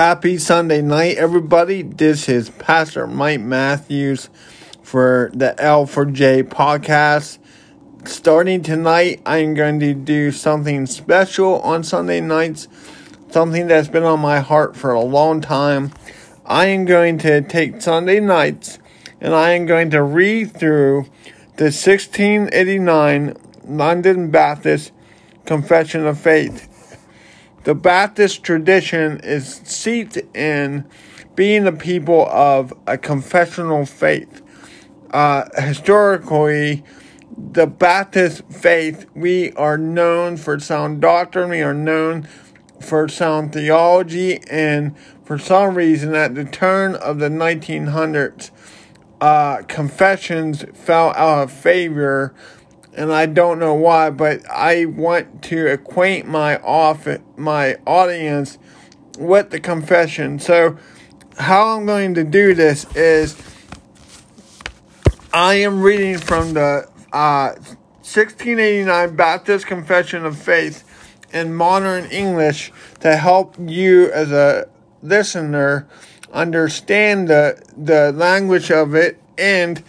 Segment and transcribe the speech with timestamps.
[0.00, 1.82] Happy Sunday night, everybody.
[1.82, 4.30] This is Pastor Mike Matthews
[4.82, 7.36] for the L4J podcast.
[8.06, 12.66] Starting tonight, I'm going to do something special on Sunday nights,
[13.30, 15.92] something that's been on my heart for a long time.
[16.46, 18.78] I am going to take Sunday nights
[19.20, 21.10] and I am going to read through
[21.58, 24.92] the 1689 London Baptist
[25.44, 26.68] Confession of Faith.
[27.62, 30.86] The Baptist tradition is steeped in
[31.34, 34.40] being the people of a confessional faith.
[35.10, 36.82] Uh, historically,
[37.36, 42.26] the Baptist faith, we are known for sound doctrine, we are known
[42.80, 48.50] for sound theology, and for some reason, at the turn of the 1900s,
[49.20, 52.34] uh, confessions fell out of favor
[52.94, 58.58] and I don't know why, but I want to acquaint my off my audience
[59.18, 60.38] with the confession.
[60.38, 60.76] So,
[61.38, 63.36] how I'm going to do this is
[65.32, 67.54] I am reading from the uh,
[68.02, 70.84] 1689 Baptist Confession of Faith
[71.32, 74.68] in modern English to help you as a
[75.02, 75.88] listener
[76.32, 79.82] understand the the language of it and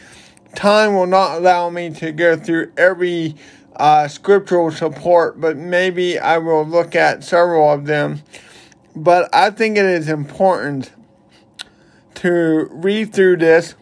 [0.55, 3.35] time will not allow me to go through every
[3.75, 8.21] uh, scriptural support, but maybe I will look at several of them.
[8.95, 10.91] But I think it is important
[12.15, 13.75] to read through this,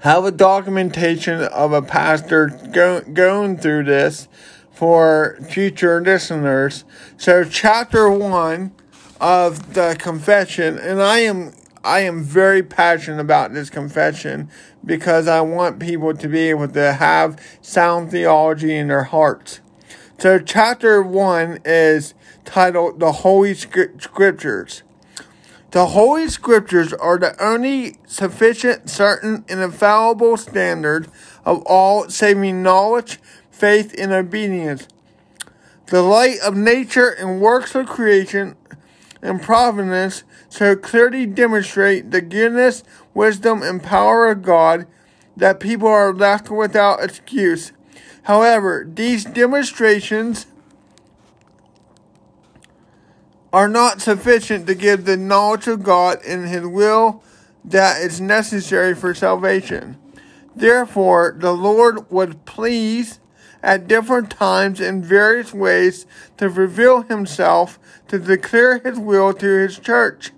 [0.00, 4.28] have a documentation of a pastor go, going through this
[4.70, 6.84] for future listeners.
[7.16, 8.72] So, chapter one
[9.20, 11.52] of the confession, and I am
[11.84, 14.50] I am very passionate about this confession
[14.84, 19.60] because I want people to be able to have sound theology in their hearts.
[20.18, 24.82] So, chapter 1 is titled The Holy Scriptures.
[25.70, 31.08] The Holy Scriptures are the only sufficient, certain, and infallible standard
[31.44, 34.88] of all saving knowledge, faith, and obedience.
[35.86, 38.56] The light of nature and works of creation
[39.22, 42.82] and providence so clearly demonstrate the goodness,
[43.14, 44.86] wisdom, and power of God
[45.36, 47.72] that people are left without excuse.
[48.22, 50.46] However, these demonstrations
[53.52, 57.22] are not sufficient to give the knowledge of God and His will
[57.64, 59.96] that is necessary for salvation.
[60.54, 63.20] Therefore, the Lord was pleased
[63.62, 69.78] at different times in various ways to reveal Himself, to declare His will to His
[69.78, 70.32] church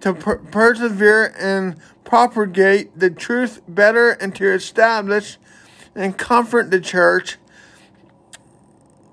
[0.00, 5.38] to per- persevere and propagate the truth better and to establish
[5.94, 7.36] and comfort the church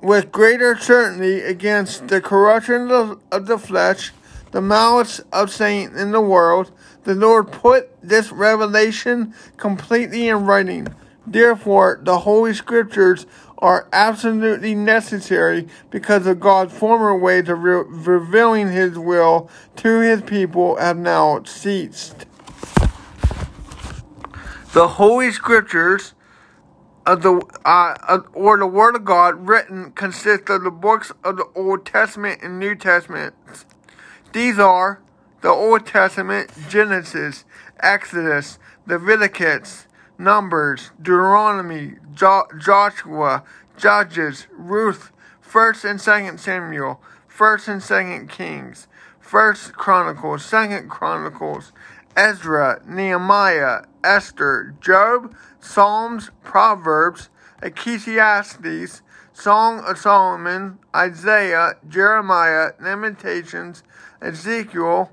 [0.02, 4.12] with greater certainty against the corruption of, the flesh,
[4.52, 6.72] the malice of Satan in the world.
[7.04, 10.88] The Lord put this revelation completely in writing.
[11.28, 13.26] Therefore, the Holy Scriptures
[13.58, 20.22] are absolutely necessary because of God's former ways of re- revealing His will to His
[20.22, 22.26] people have now ceased.
[24.74, 26.14] The Holy Scriptures
[27.06, 31.48] of the uh, or the Word of God written consist of the books of the
[31.56, 33.34] Old Testament and New Testament.
[34.32, 35.02] These are
[35.42, 37.44] the Old Testament, Genesis,
[37.80, 39.87] Exodus, Leviticus,
[40.18, 43.44] Numbers, Deuteronomy, jo- Joshua,
[43.78, 45.12] Judges, Ruth,
[45.48, 48.88] 1st and 2nd Samuel, 1st and 2nd Kings,
[49.24, 51.72] 1st Chronicles, 2nd Chronicles,
[52.16, 57.30] Ezra, Nehemiah, Esther, Job, Psalms, Proverbs,
[57.62, 59.02] Ecclesiastes,
[59.34, 63.84] Song of Solomon, Isaiah, Jeremiah, Lamentations,
[64.20, 65.12] Ezekiel,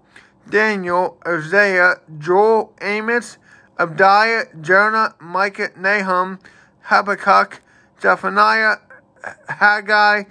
[0.48, 3.36] Daniel, Hosea, Joel, Amos,
[3.78, 6.38] Obadiah, Jonah, Micah, Nahum,
[6.82, 7.60] Habakkuk,
[8.00, 8.76] Zephaniah,
[9.48, 10.24] Haggai,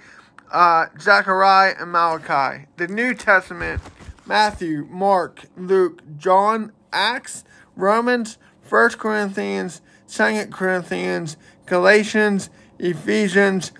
[0.50, 2.66] uh, Zechariah, and Malachi.
[2.76, 3.82] The New Testament
[4.26, 7.44] Matthew, Mark, Luke, John, Acts,
[7.76, 8.38] Romans,
[8.68, 11.36] 1 Corinthians, 2 Corinthians,
[11.66, 12.48] Galatians,
[12.78, 13.72] Ephesians,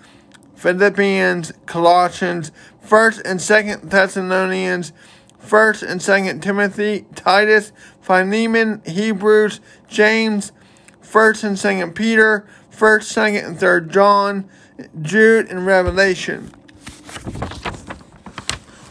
[0.55, 2.51] Philippians, Colossians,
[2.85, 4.93] 1st and 2nd Thessalonians,
[5.45, 7.71] 1st and 2nd Timothy, Titus,
[8.01, 10.51] Philemon, Hebrews, James,
[11.01, 14.49] 1st and 2nd Peter, 1st, 2nd, and 3rd John,
[15.01, 16.51] Jude, and Revelation.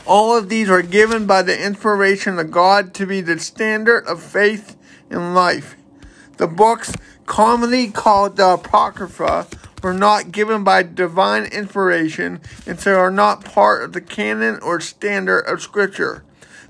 [0.07, 4.23] All of these are given by the inspiration of God to be the standard of
[4.23, 4.77] faith
[5.11, 5.77] in life.
[6.37, 6.95] The books,
[7.27, 9.47] commonly called the Apocrypha,
[9.83, 14.81] were not given by divine inspiration and so are not part of the canon or
[14.81, 16.25] standard of Scripture.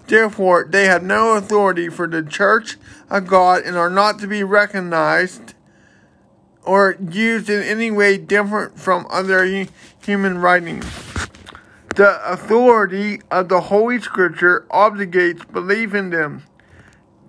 [0.07, 2.77] Therefore, they have no authority for the church
[3.09, 5.55] of God and are not to be recognized
[6.63, 9.67] or used in any way different from other
[10.03, 10.85] human writings.
[11.97, 16.43] The authority of the Holy Scripture obligates belief in them.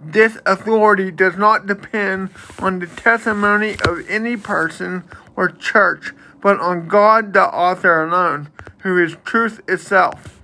[0.04, 2.30] This authority does not depend
[2.60, 5.04] on the testimony of any person
[5.36, 8.50] or church, but on God the author alone,
[8.80, 10.40] who is truth itself.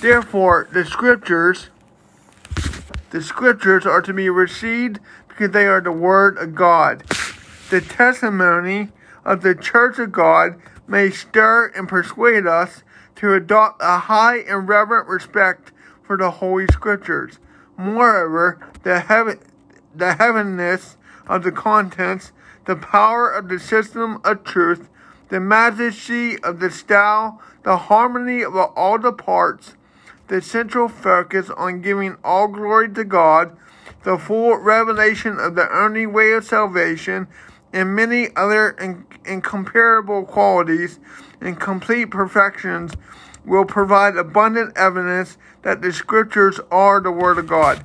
[0.00, 1.70] Therefore, the scriptures
[3.16, 7.02] the scriptures are to be received because they are the word of God.
[7.70, 8.90] The testimony
[9.24, 12.82] of the church of God may stir and persuade us
[13.14, 15.72] to adopt a high and reverent respect
[16.02, 17.38] for the Holy Scriptures.
[17.78, 19.38] Moreover, the heaven,
[19.94, 20.96] the heavenness
[21.26, 22.32] of the contents,
[22.66, 24.90] the power of the system of truth,
[25.30, 29.74] the majesty of the style, the harmony of all the parts,
[30.28, 33.56] the central focus on giving all glory to God,
[34.02, 37.28] the full revelation of the only way of salvation,
[37.72, 38.76] and many other
[39.24, 40.98] incomparable qualities
[41.40, 42.92] and complete perfections
[43.44, 47.84] will provide abundant evidence that the Scriptures are the Word of God.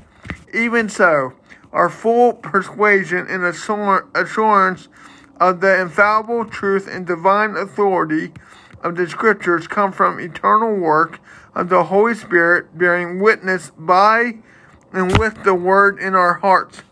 [0.53, 1.33] Even so,
[1.71, 4.87] our full persuasion and assurance
[5.39, 8.31] of the infallible truth and divine authority
[8.83, 11.19] of the Scriptures come from eternal work
[11.55, 14.39] of the Holy Spirit bearing witness by
[14.91, 16.83] and with the Word in our hearts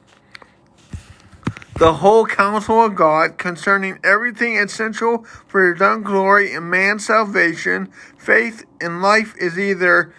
[1.80, 7.90] the whole counsel of God concerning everything essential for his own glory and man's salvation,
[8.18, 10.14] faith, and life is either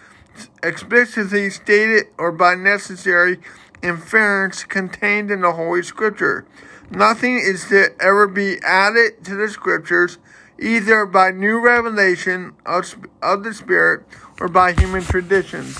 [0.63, 3.37] explicitly stated or by necessary
[3.83, 6.47] inference contained in the Holy Scripture.
[6.89, 10.17] Nothing is to ever be added to the Scriptures,
[10.61, 14.05] either by new revelation of, of the Spirit
[14.39, 15.79] or by human traditions.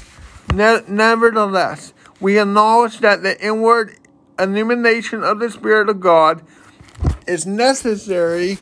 [0.54, 3.96] Ne- nevertheless, we acknowledge that the inward
[4.40, 6.42] illumination of the Spirit of God
[7.28, 8.58] is necessary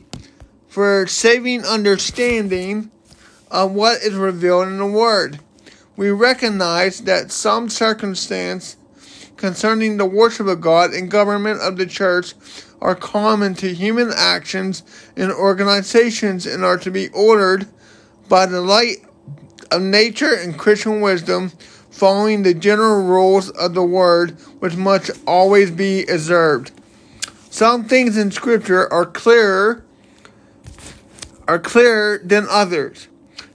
[0.68, 2.90] for saving understanding
[3.50, 5.40] of what is revealed in the Word.
[5.96, 8.76] We recognize that some circumstance
[9.40, 12.34] concerning the worship of God and government of the church
[12.82, 14.82] are common to human actions
[15.16, 17.66] and organizations and are to be ordered
[18.28, 18.98] by the light
[19.70, 21.52] of nature and Christian wisdom
[21.90, 26.70] following the general rules of the word, which must always be observed.
[27.48, 29.84] Some things in Scripture are clearer
[31.48, 33.08] are clearer than others,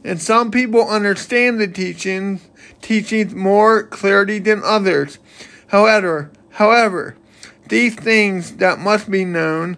[0.04, 2.42] and some people understand the teaching
[2.82, 5.20] teachings more clearly than others.
[5.68, 7.16] However, however,
[7.68, 9.78] these things that must be known,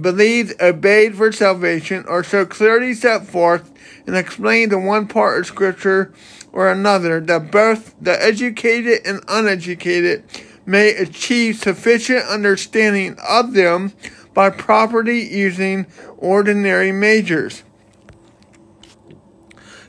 [0.00, 3.72] believed, obeyed for salvation, are so clearly set forth
[4.06, 6.12] and explained in one part of Scripture
[6.52, 10.24] or another that both the educated and uneducated
[10.66, 13.92] may achieve sufficient understanding of them
[14.34, 15.86] by properly using
[16.18, 17.62] ordinary measures.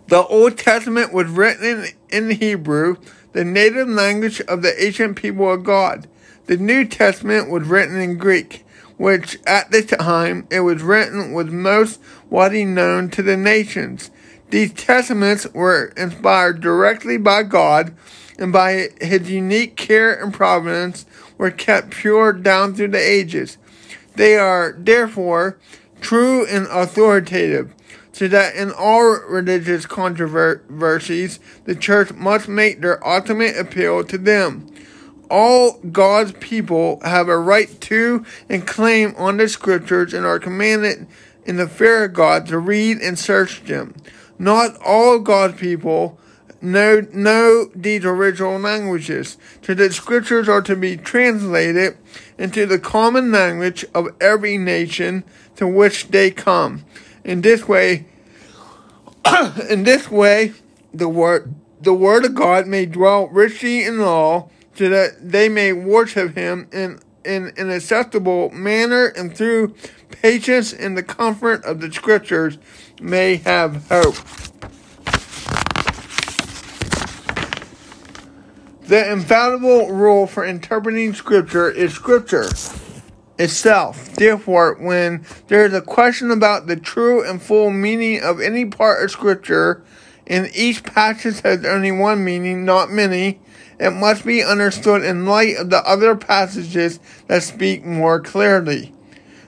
[0.10, 2.96] The Old Testament was written in Hebrew,
[3.34, 6.08] the native language of the ancient people of God.
[6.48, 8.66] The New Testament was written in Greek,
[8.98, 14.10] which at the time it was written was most widely known to the nations.
[14.50, 17.96] These testaments were inspired directly by God
[18.40, 21.06] and by his unique care and providence
[21.38, 23.60] were kept pure down through the ages.
[24.16, 25.60] They are therefore
[26.02, 27.76] true and authoritative,
[28.20, 34.70] so that in all religious controversies, the church must make their ultimate appeal to them.
[35.32, 41.08] All God's people have a right to and claim on the scriptures and are commanded
[41.46, 43.96] in the fear of God to read and search them.
[44.38, 46.20] Not all God's people
[46.62, 51.98] know, know these original languages, so the scriptures are to be translated
[52.38, 55.24] into the common language of every nation
[55.56, 56.84] to which they come.
[57.24, 58.06] In this way,
[59.70, 60.54] in this way,
[60.94, 65.74] the word, the word of God may dwell richly in all, so that they may
[65.74, 69.76] worship Him in in an acceptable manner and through
[70.10, 72.58] patience in the comfort of the scriptures
[73.02, 74.16] may have hope.
[78.88, 82.50] The infallible rule for interpreting scripture is scripture
[83.40, 84.14] itself.
[84.16, 89.04] Therefore, when there is a question about the true and full meaning of any part
[89.04, 89.82] of scripture,
[90.28, 93.40] and each passage has only one meaning, not many,
[93.80, 98.94] it must be understood in light of the other passages that speak more clearly.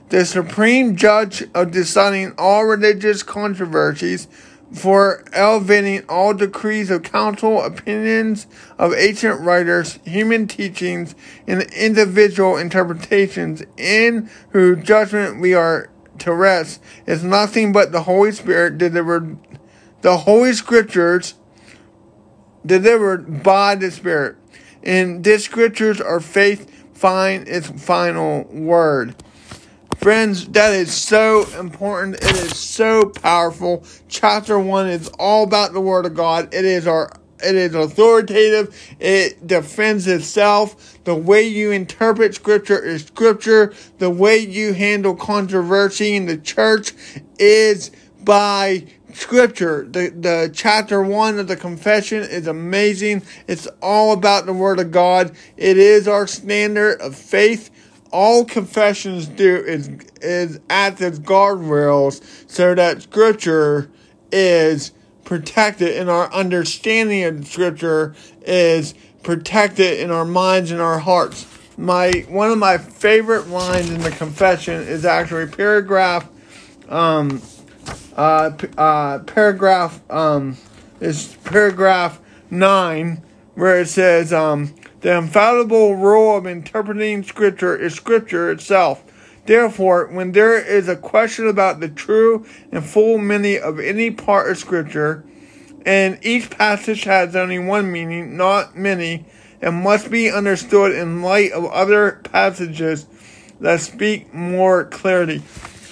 [0.10, 4.28] The supreme judge of deciding all religious controversies
[4.74, 8.48] for elevating all decrees of council, opinions
[8.78, 11.14] of ancient writers, human teachings,
[11.46, 18.32] and individual interpretations, in whose judgment we are to rest, is nothing but the Holy
[18.32, 19.38] Spirit delivered,
[20.02, 21.36] the Holy Scriptures
[22.66, 24.38] delivered by the Spirit.
[24.84, 29.16] In these Scriptures, our faith find its final word.
[30.02, 32.16] Friends, that is so important.
[32.16, 33.86] It is so powerful.
[34.10, 36.52] Chapter 1 is all about the Word of God.
[36.52, 37.12] It is our
[37.44, 38.76] it is authoritative.
[39.00, 40.98] It defends itself.
[41.04, 43.76] The way you interpret scripture is scripture.
[44.00, 46.94] The way you handle controversy in the church
[47.38, 47.92] is
[48.24, 49.86] by scripture.
[49.88, 53.22] The the chapter one of the confession is amazing.
[53.48, 55.36] It's all about the word of God.
[55.58, 57.70] It is our standard of faith
[58.12, 59.90] all confessions do is
[60.22, 63.90] is act as guardrails so that scripture
[64.32, 64.92] is
[65.24, 71.46] protected and our understanding of scripture is protected in our minds and our hearts.
[71.78, 76.28] My one of my favorite lines in the confession is actually paragraph
[76.90, 77.42] um
[78.16, 80.58] uh, uh paragraph um
[81.00, 83.24] is paragraph 9
[83.56, 89.04] where it says um the infallible rule of interpreting Scripture is Scripture itself.
[89.46, 94.52] Therefore, when there is a question about the true and full meaning of any part
[94.52, 95.24] of Scripture,
[95.86, 99.26] and each passage has only one meaning, not many,
[99.60, 103.08] and must be understood in light of other passages
[103.60, 105.42] that speak more clearly.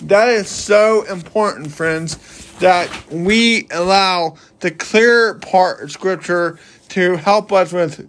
[0.04, 2.18] That is so important, friends,
[2.60, 8.08] that we allow the clear part of Scripture to help us with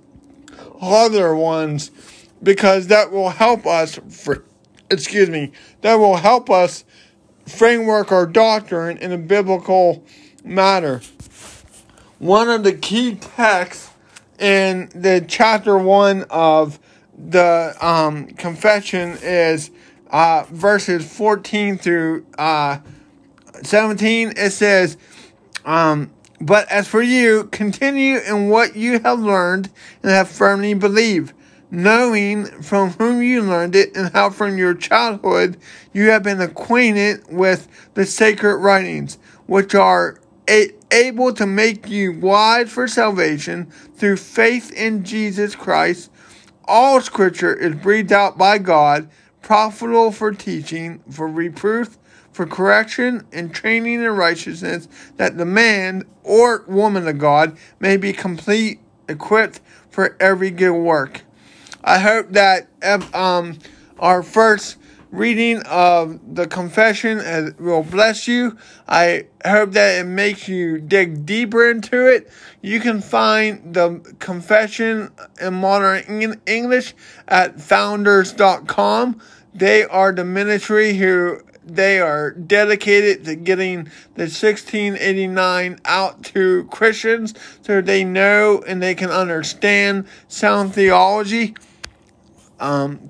[0.81, 1.91] other ones
[2.43, 4.45] because that will help us for
[4.91, 6.85] excuse me that will help us
[7.47, 10.05] framework our doctrine in a biblical
[10.45, 11.01] manner.
[12.19, 13.91] One of the key texts
[14.39, 16.79] in the chapter one of
[17.17, 19.71] the um, confession is
[20.11, 22.79] uh, verses 14 through uh,
[23.63, 24.97] 17 it says
[25.65, 26.11] um,
[26.41, 29.71] but as for you, continue in what you have learned
[30.03, 31.35] and have firmly believed,
[31.71, 35.59] knowing from whom you learned it and how from your childhood
[35.93, 40.19] you have been acquainted with the sacred writings, which are
[40.49, 46.11] a- able to make you wise for salvation through faith in Jesus Christ.
[46.65, 49.09] All scripture is breathed out by God,
[49.43, 51.99] profitable for teaching, for reproof,
[52.41, 58.15] for correction and training in righteousness, that the man or woman of God may be
[58.15, 58.81] complete,
[59.11, 61.21] equipped for every good work.
[61.85, 62.67] I hope that
[63.13, 63.59] um,
[63.99, 64.79] our first
[65.11, 68.57] reading of the confession will bless you.
[68.89, 72.31] I hope that it makes you dig deeper into it.
[72.63, 76.95] You can find the confession in modern English
[77.29, 79.21] at founders.com.
[79.53, 81.41] They are the ministry who
[81.75, 83.85] they are dedicated to getting
[84.15, 91.55] the 1689 out to Christians so they know and they can understand sound theology.
[92.59, 93.09] Um,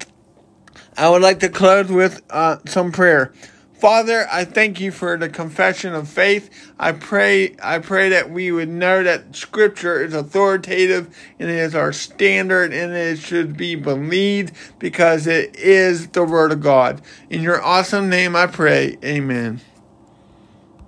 [0.97, 3.33] I would like to close with uh, some prayer.
[3.81, 6.51] Father, I thank you for the confession of faith.
[6.79, 11.75] I pray, I pray that we would know that scripture is authoritative and it is
[11.75, 17.01] our standard and it should be believed because it is the word of God.
[17.31, 18.99] In your awesome name I pray.
[19.03, 19.63] Amen.